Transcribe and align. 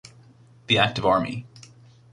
The 0.65 0.79
active 0.79 1.05
army. 1.05 1.45